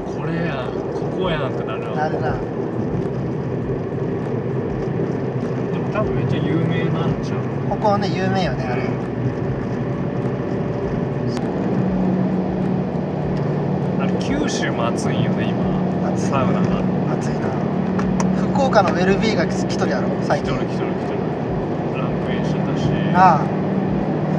[0.07, 1.94] これやんここやんってなるわ。
[1.96, 2.33] なるな。
[2.33, 2.38] で
[5.79, 7.38] も多分めっちゃ有名なんちゃう。
[7.70, 8.83] ここはね有名よねあれ
[14.01, 16.10] あれ九州も暑いんよね今。
[16.12, 16.82] 暑いサウナが。
[17.14, 17.48] 暑いな。
[18.52, 20.54] 福岡のウェルビーが来とるやろ最近。
[20.54, 21.18] 来とる来とる来とる
[21.98, 22.84] ランクインしてたし。
[23.12, 23.46] なあ。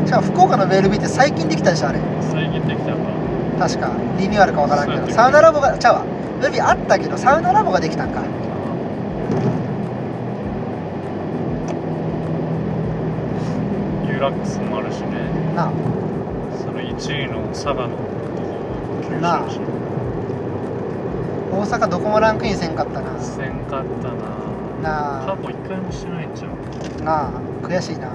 [0.06, 2.00] しかも福岡のウェルビーって最近できたでしょあれ。
[2.22, 2.98] 最近できたか
[3.60, 3.92] 確か。
[4.20, 5.12] リニューアルかわからんけど。
[5.12, 6.04] サウナラボがちゃうわ。
[6.04, 8.22] ウェルビーあったけどサウナラボができたんか。
[14.08, 15.08] ユーラックスもあるしね。
[15.56, 15.72] なあ。
[16.64, 18.04] その1位の佐賀のとこ
[19.10, 19.46] もなあ
[21.54, 23.20] 大阪どこもランクインせんかったな。
[23.22, 24.16] せんかったな。
[24.82, 25.36] なあ。
[25.38, 27.04] 過去一回もしてないんちゃう？
[27.04, 27.32] なあ。
[27.62, 28.10] 悔しいな。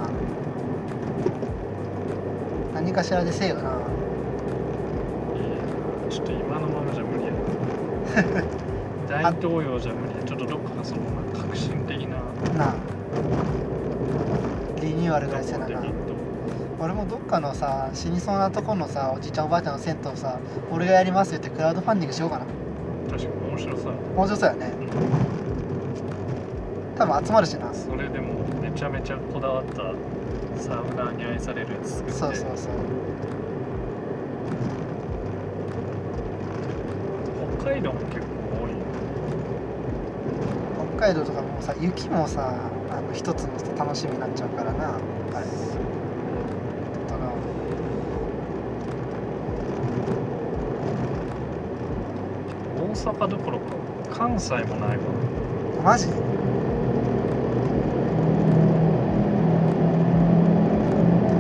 [2.74, 3.62] 何かしらでせえよな。
[3.62, 3.70] いや
[6.10, 7.32] ちょっと今のままじゃ無理や。
[9.08, 10.24] 大東洋じゃ無理や。
[10.24, 11.02] ちょっとどっかがその
[11.40, 12.16] 革新的な。
[12.58, 12.74] なあ。
[14.80, 15.80] リニューアルぐらいせなな。
[16.80, 20.38] 俺もどっかのさ死にそうなとこのさおじいちゃんおばあちゃんの銭湯さ
[20.70, 22.44] 俺がやりますよってクラウドファンディングしようかな
[23.58, 24.72] 面白さ面白そうやね。
[26.96, 27.74] 多分集まるしな。
[27.74, 29.82] それでもめちゃめちゃこだわった
[30.60, 32.12] サウナーに愛されるやつ作って。
[32.12, 32.72] そうそうそう
[37.60, 38.26] 北海道も結構
[38.62, 38.76] 多いよ
[40.96, 42.54] 北海道とかもさ雪もさ
[42.90, 44.94] あの一つの楽しみになっちゃうからな
[45.34, 45.46] あれ
[47.08, 47.18] とか
[52.80, 53.64] 大阪どころか
[54.12, 55.04] 関西もないわ。
[55.82, 56.08] マジ？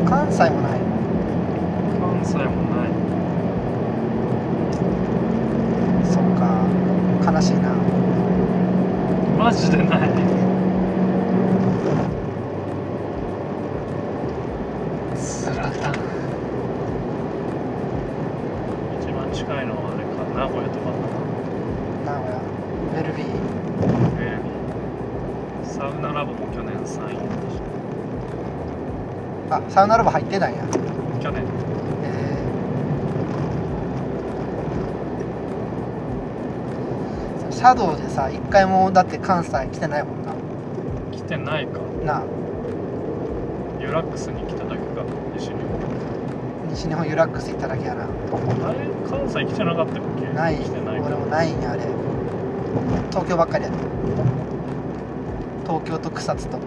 [0.08, 0.80] 関西もない。
[2.00, 2.88] 関西もない。
[6.06, 6.64] そっか。
[7.32, 7.68] 悲しいな。
[9.38, 10.10] マジでない
[15.14, 15.94] スラタン
[20.38, 20.84] 名古屋とか
[22.06, 22.38] 名古屋
[22.94, 23.26] ベルビー
[24.20, 27.60] えーサウナラボも去年3位やったし
[29.50, 30.62] あサウナラボ入ってないんや。
[31.20, 31.44] 去年。
[32.02, 40.32] えー、シャドウでさ一回もだって関西来てないもんな。
[41.12, 41.80] 来てないか。
[42.04, 42.22] なあ。
[43.80, 45.04] ユラックスに来ただけか
[45.36, 45.60] 西日本。
[46.70, 48.04] 西日本ユラックス行っただけやな。
[48.04, 48.06] あ
[48.72, 48.78] れ
[49.08, 50.26] 関西来てなかったっけ？
[50.34, 50.56] ない。
[50.56, 51.06] 来てないか。
[51.06, 51.82] 俺もないんやあれ。
[53.10, 53.76] 東京ばっかりやで。
[55.66, 56.58] 東京と草津と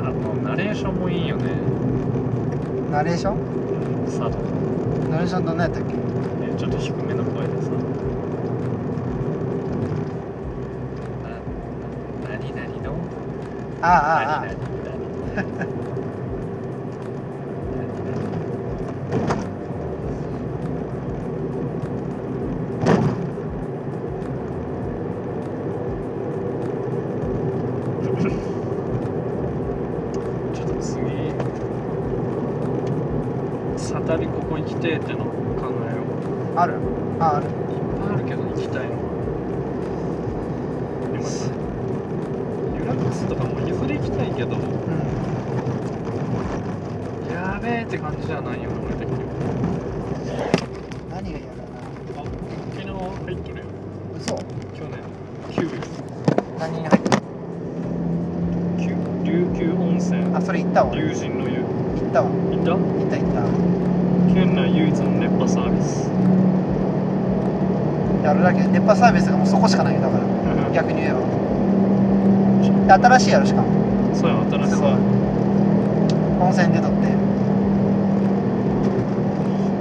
[0.00, 1.52] あのナレーションもいいよね
[2.92, 3.36] ナレーション？
[3.36, 3.40] う
[4.02, 4.28] ん佐渡
[5.10, 5.94] ナレーションどんなやったっけ？
[5.94, 5.96] え
[6.58, 7.70] ちょっと低めの声でさ。
[11.22, 12.94] な何々の？
[13.80, 14.42] ああああ。
[14.42, 14.60] あ何々
[15.34, 15.82] 何
[30.54, 30.92] ちょっと次
[33.78, 34.16] サタ
[34.82, 36.58] リここ行きてえっての考えよう。
[36.58, 36.74] あある？
[37.20, 37.46] あある。
[37.46, 37.50] いっ
[38.00, 38.94] ぱいあるけど行きたいの。
[38.96, 39.06] は
[41.12, 41.46] でもさ
[42.76, 44.56] ユラックスとかもいずれ行きたいけど。
[44.56, 44.62] うん。
[47.32, 49.14] やべえって感じじゃないよね俺的に
[51.10, 51.62] 何が嫌だな。
[52.18, 52.24] あ
[52.74, 53.64] 沖縄入ってるよ。
[54.18, 54.34] 嘘。
[54.34, 54.42] 去
[54.90, 54.98] 年。
[55.50, 55.78] 9位
[56.58, 57.22] 何に入ってる
[58.78, 60.34] ？9琉球温泉。
[60.34, 60.90] あそれ行ったわ。
[60.90, 61.60] 行龍神の湯。
[61.60, 61.64] っ
[62.12, 62.28] たわ。
[62.28, 62.72] 行った？
[62.72, 62.78] 行
[63.30, 63.31] っ
[64.32, 66.08] 県内唯一の熱波サービス。
[68.22, 70.24] たやるだけ熱波サービスがもうそこしかないよだから。
[70.72, 71.20] 逆に言えば。
[72.86, 73.68] で新しいやろしかも。
[74.14, 74.76] そうや新しい。
[74.76, 74.96] さ
[76.40, 76.96] 温泉出とって。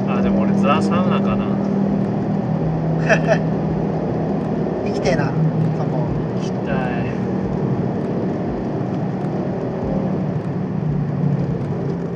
[0.09, 1.45] あでも俺ザ・サウナかな。
[4.85, 5.31] 生きてえなそ
[5.85, 6.07] こ。
[6.41, 6.75] 行きたい。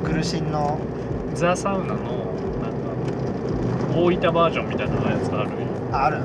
[0.04, 0.78] 苦しんの。
[1.34, 2.25] ザ・サウナの
[3.96, 5.52] 大分バージョンみたいなやつある？
[5.52, 5.56] よ
[5.94, 6.20] あある。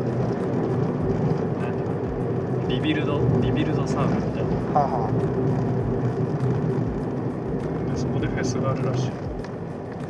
[2.66, 4.50] 何リビルドリビルドサウナみたいな。
[4.74, 5.09] はあは
[7.92, 9.11] でそこでフェスがあるらしい。
[9.11, 9.12] あ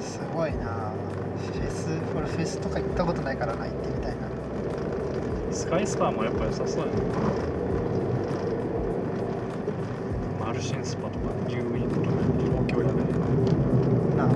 [0.00, 0.90] すごいな。
[1.36, 4.20] フェス俺フェスとか行ったことないからな行ってみたいな。
[5.52, 6.92] スカイスパーもやっぱ良さそうやね。
[10.40, 12.94] マルシンスパとかニューウィークとか東京やね。
[14.16, 14.28] なあ。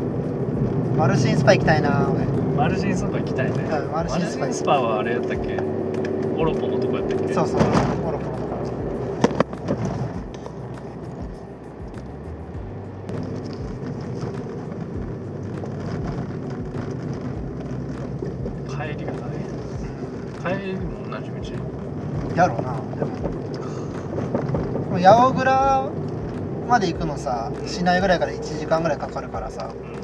[0.99, 2.24] マルシンスパ行きたいな俺
[2.65, 3.59] マルシンスパ行きたいね。
[3.59, 4.23] うんマルシン
[4.55, 5.59] スパはあれやったっけ？
[6.35, 7.35] オロポのとこやったっけ？
[7.35, 7.61] そうそう。
[7.61, 8.49] オロポのとこ
[18.71, 19.29] 帰りが大
[20.49, 20.63] 変。
[20.63, 21.37] 帰りも同じ道？
[22.35, 22.81] やろうな。
[22.97, 23.13] でも
[24.99, 25.91] 八百倉
[26.67, 29.71] まで行くのさ市内ぐらいから1時間ぐらいかかるからさ。
[29.71, 30.04] うん。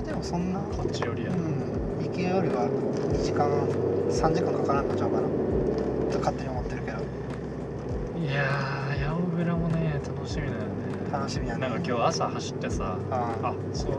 [0.00, 1.36] あでもそんなこっちよりや、うん。
[2.02, 2.66] 行きよりは
[3.12, 3.50] 2時間
[4.08, 5.28] 3時間かからんのちゃうかな。
[6.10, 6.98] と勝手に思ってるけど。
[8.18, 10.68] いやー八百倉もね楽しみだよね。
[11.12, 11.68] 楽しみやね。
[11.68, 13.54] なんか今日朝走ってさああ。
[13.74, 13.92] そう。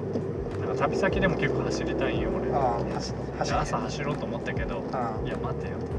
[0.66, 2.52] なんか旅先でも結構走りたいんよ俺。
[2.52, 5.94] あ走で走り朝走ろうと思ったけどあいや待てよと思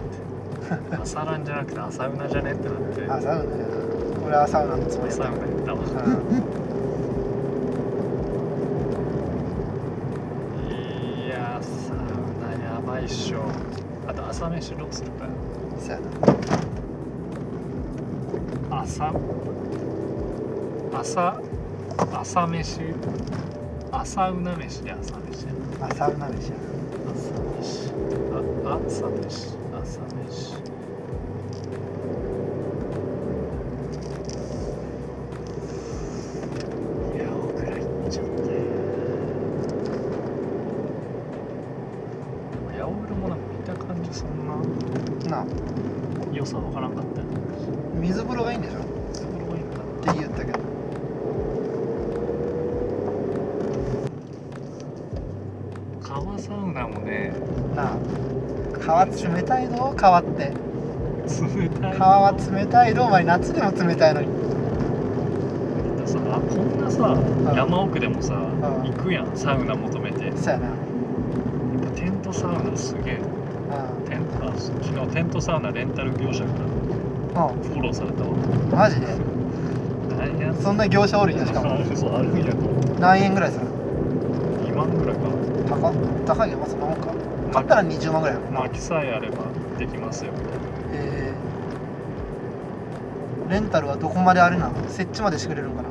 [0.83, 0.97] って。
[0.97, 3.05] 朝ランじゃなくて朝ウナじゃねってなって。
[3.09, 3.67] あサウナや
[4.27, 5.25] 俺はサウナのつもりやった。
[5.27, 5.79] 朝ウナ行ったわ
[10.69, 11.97] いやーサウ
[13.07, 13.43] ナやばいっしょ
[14.07, 15.25] あと朝飯どうするか。
[15.27, 15.31] よ
[15.75, 16.01] うんそうや
[18.71, 18.81] な。
[18.83, 19.13] 朝。
[20.93, 21.41] 朝。
[22.13, 22.81] 朝飯。
[23.91, 25.53] 朝うな飯で朝飯や。
[25.81, 26.57] なあサウナ飯や
[27.07, 27.93] 朝飯。
[28.65, 29.57] あ朝飯。
[29.73, 30.53] 朝飯
[37.15, 38.59] いや大倉行っちゃったよ
[42.71, 45.47] 八百倉もなんか見た感じそんななあ
[46.33, 47.27] 良さわからんかったよ
[47.95, 48.83] 水風呂がいいんでしょっ
[49.15, 49.79] そこがいいんだ
[50.13, 50.59] て言ったけど
[56.03, 57.33] 川サウナもね
[57.75, 57.97] なあ
[58.93, 59.95] 川冷たいの？
[59.97, 60.53] 川って。
[61.25, 61.99] 冷たい。
[61.99, 63.07] 川は冷たいの？
[63.07, 64.27] お前夏でも冷たいのに。
[66.05, 67.57] さあこんなさん。
[67.57, 68.93] 山奥でもさうん。
[68.93, 70.27] 行くやんサウナ求めて。
[70.27, 70.69] やっそうやな。
[70.69, 73.21] ぱテントサウナすげえう
[74.11, 76.53] テントあ昨日テントサウナレンタル業者か
[77.35, 77.63] らんうん。
[77.63, 78.29] フォローされたわ。
[78.77, 79.07] マジで？
[80.19, 81.83] 何やそんな業者おるんやしかも。
[81.97, 82.59] そうあるんやと
[83.01, 83.72] 何円ぐらいする2 2万ぐらいか
[85.77, 85.93] 高
[86.27, 87.09] 高いよまあそんなもんか
[87.53, 88.37] 買ったら20万ぐらい。
[88.39, 89.45] 薪さえあれば
[89.79, 90.33] できますよ。
[90.93, 93.51] えー。
[93.51, 94.89] レンタルはどこまであれなの？
[94.89, 95.89] 設置までしてくれるんかな？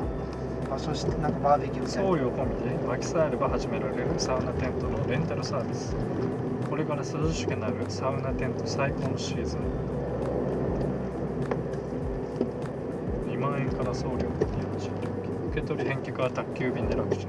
[0.70, 2.08] 場所してなんかバーベキューみたいな。
[2.10, 5.94] 送料込みで薪さえあれば始められるサウナテントのレンタルサービス。
[6.68, 9.60] これから涼しくなるサウナテント最高のシーズン。
[13.28, 14.26] 2万円から送料
[15.50, 17.28] 受け取り返却は宅急便で楽ちん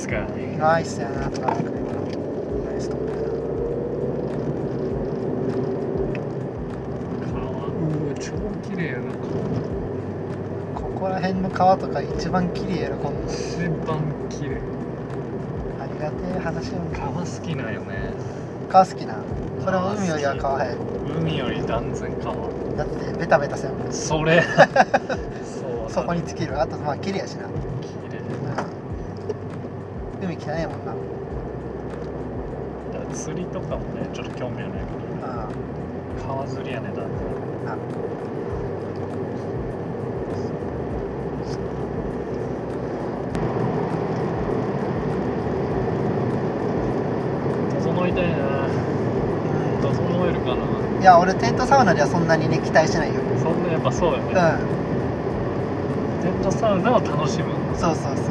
[0.00, 0.26] ナイスか
[0.58, 3.14] ナイスやなとかってくれたナイスと思うよ
[7.30, 8.32] 川超
[8.70, 9.12] 綺麗やなな
[10.74, 14.62] ここら辺の川とか一番綺麗やろこんな一番綺麗
[15.80, 18.14] ありがてえ話よ川好きなよね
[18.70, 19.16] 川好きな
[19.62, 20.76] それは海よりは川早い
[21.20, 22.34] 海より断然川
[22.76, 24.46] だってベタベタせんもんそれそ
[25.86, 28.20] うそこに尽きるあとまあ綺麗やしな、うん綺麗
[30.22, 30.92] 海汚いもんな
[32.92, 34.82] だから釣りとかもねちょっと興味あるんや
[35.22, 35.54] あけ
[36.24, 36.26] ど。
[36.26, 37.10] 川釣りやねだって。
[37.66, 37.76] あ。
[47.82, 48.36] 整いたいな。
[49.82, 51.00] 整えるかな。
[51.00, 53.14] いや俺テントサウナではそんなにね期待してないよ。
[53.42, 54.32] そんなやっぱそうよね、うん。
[56.22, 57.52] テントサウナを楽しむ。
[57.76, 58.26] そうそうそう。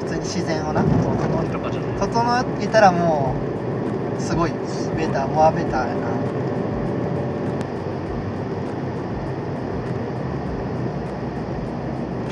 [0.00, 0.82] 普通に自然をな。
[0.82, 1.98] 整いとかじゃない。
[2.00, 3.55] 整えたらもう
[4.18, 4.56] すごいよ
[4.96, 6.06] ベターモアベターやな。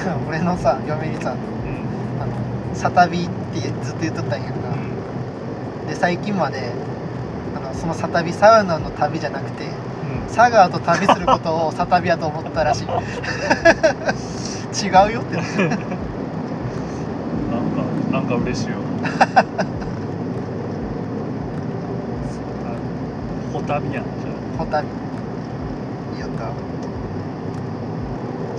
[0.29, 1.37] 俺のさ嫁にさうん。
[2.23, 2.33] あの
[2.75, 4.59] サタビってずっと言っとったんやんか。
[5.89, 6.73] で最近まで
[7.57, 9.71] あのそのサタビサウナの旅じゃなくてうん。
[10.35, 12.87] 佐川と旅することを サタビやと思ったらしい。
[14.75, 15.77] 違うよってなんか
[18.11, 18.75] なんか嬉しいよ
[23.65, 24.89] ホタビやんじゃホタビ
[26.13, 26.45] いいよった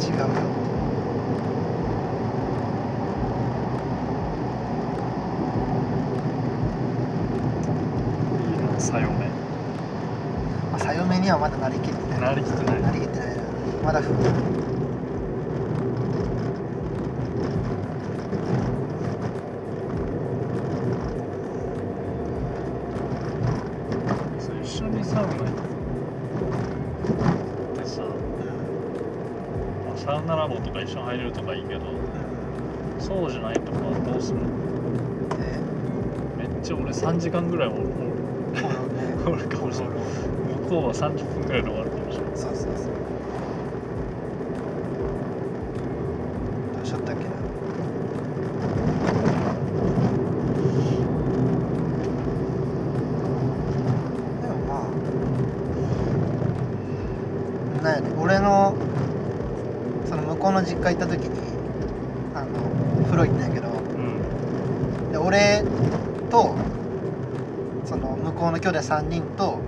[0.03, 0.49] 違うよ
[8.34, 9.28] あいいなさよめ
[10.72, 13.43] まあ、さよめにはまだなりきってないなりきってないなりきってないな
[13.84, 14.08] まだふ
[24.39, 25.47] そう一緒にサウナ行っ
[27.80, 28.01] てさ、
[29.86, 31.82] まあサウナラボとか一緒に入れるとかいいけど
[32.99, 33.80] そうじゃないとか
[34.11, 34.45] どうするの？
[35.39, 35.59] え
[36.38, 37.78] めっちゃ俺3時間ぐらいおる。
[39.28, 39.97] おるかもしれない
[40.63, 42.91] 向こうは30分ぐらいで終わるかもしれないそうそうそう
[46.76, 47.30] どうしよったっけな
[54.41, 54.88] でもま
[57.80, 58.76] あなんやね俺の
[60.05, 61.32] その向こうの実家行った時に
[62.36, 62.47] あの
[63.05, 63.71] 風呂行ったんやけどう
[65.09, 65.63] んで俺
[66.30, 66.55] と
[67.86, 69.59] その向こうの兄弟3人と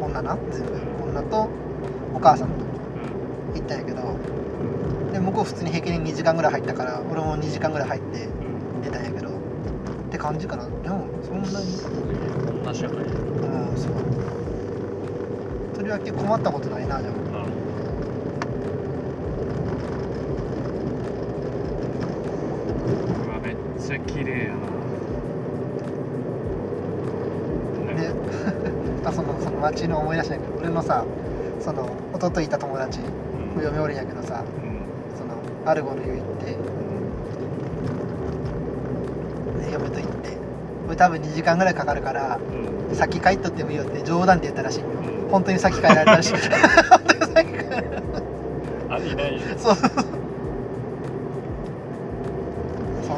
[0.00, 0.06] うん。
[0.06, 0.68] 女な全部
[1.10, 1.48] 女と
[2.14, 2.58] お母さんとう
[3.56, 3.58] ん。
[3.58, 4.02] 行ったんやけど
[5.12, 8.28] で向こう普通に平均に2時間ぐらい入ったから俺も2時間ぐらい入ってう
[8.78, 9.30] ん出たんやけどっ
[10.10, 11.66] て感じかなでもそんなに
[12.64, 13.08] 同じやからうん
[13.76, 13.92] そう
[15.76, 17.54] とりわけ困ったことないなでもなるほど
[23.28, 24.64] うわめっちゃ綺麗やな
[27.94, 28.10] で
[29.04, 31.04] あそのその町の思い出したんやけど俺のさ
[31.64, 33.62] その一昨日いた友達うん。
[33.62, 35.16] 嫁おるんやけどさうん。
[35.16, 35.34] その
[35.64, 36.44] アルゴの湯行って
[39.66, 40.28] で嫁と行って。
[40.84, 42.38] これ多分2時間ぐらいかかるから
[42.90, 42.94] うん。
[42.94, 44.88] 先帰っとってもいいよって冗談で言ったらしいよ。
[44.88, 45.30] うん。
[45.30, 46.32] 本当に先帰られたらしい。
[46.36, 47.88] 本当に先帰られ
[48.88, 49.86] たあいないそうそ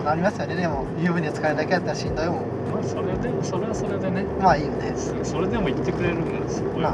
[0.01, 0.55] うなりますよね。
[0.55, 2.37] でも湯船使うだけやったらしんどいもん。
[2.73, 4.25] まあそれでそれはそれでね。
[4.41, 4.93] まあいいよね。
[4.95, 6.93] そそれでも言ってくれるんがすごいまあ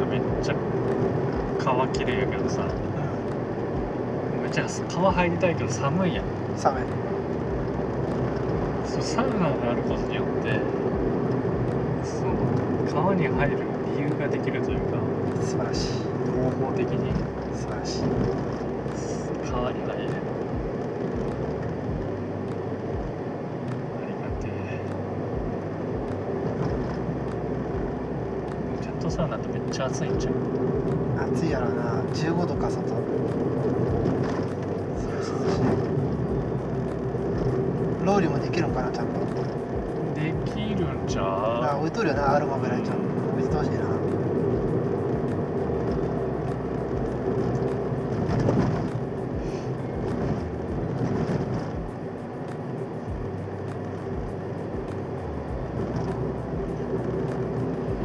[0.00, 0.54] なめっちゃ
[1.58, 2.64] 川綺麗やけどさ
[4.42, 4.68] めっちゃ
[5.38, 6.24] 川入りたいけど寒いやん。
[6.24, 6.82] うん寒い。
[8.84, 10.58] そうサウナがあることによって
[12.02, 12.30] そう
[12.92, 13.58] 川に入る
[13.96, 14.98] 理由ができるというか
[15.40, 15.90] 素晴らしい。
[16.34, 17.12] 合法的に
[17.54, 18.02] 素晴らしい。
[19.50, 20.10] 川に入れる。
[24.02, 24.80] ありがてえ。
[28.82, 30.34] テントサウナってめっちゃ暑いんじゃん
[31.32, 32.02] 暑いやろな。
[32.14, 32.94] 15度か外す
[35.06, 35.62] ごい涼しい
[38.08, 39.12] ロウリュもできるんかなちゃんと。
[40.14, 43.02] できるんじゃあ置いとるよなアロマぐらいちゃんと。
[43.36, 43.76] 置いてほしいな。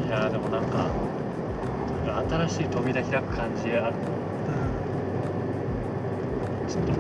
[0.05, 0.91] いやーでもなんか
[2.29, 3.93] 新しい扉開く感じある。
[6.67, 6.91] うちょっと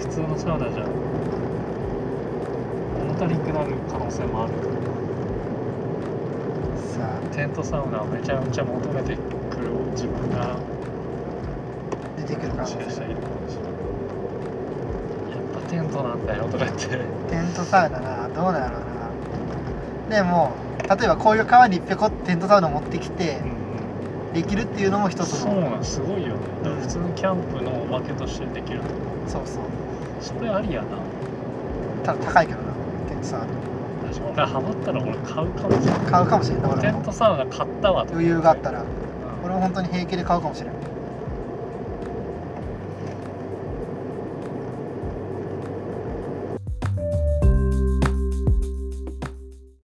[0.00, 1.11] 普通のサウナじゃ物
[3.22, 4.56] 足りなくなる可能性もあるん
[6.76, 10.58] さあテントサウナをめちゃめちゃ求めてくる自分が
[12.16, 12.96] 出てくるかもしれない。
[12.96, 12.98] やっ
[15.54, 18.80] ぱテントなんだよとか言ってテントサウナなどうなんやろう
[20.10, 20.16] な。
[20.16, 20.50] でも
[20.98, 23.40] 例えばこういう川にぴょこってテントサウナ持ってきて
[24.34, 25.52] できるっていうのも一つの。
[25.52, 28.80] そうなんすごいよねだから普通にキャンプのおまけとしてできる
[29.28, 29.62] そうそう
[30.20, 30.98] それありやな
[32.02, 32.71] ただ高いけどな
[33.22, 33.40] テントサウ
[34.02, 36.00] 私も俺ハマったら俺買うかもしれない。
[36.00, 36.72] ナ買うかもしれんない。
[36.72, 38.82] 俺もテントサウナ買ったわと余裕があったら。
[38.82, 39.44] うん。
[39.44, 40.74] 俺も本当に平気で買うかもしれん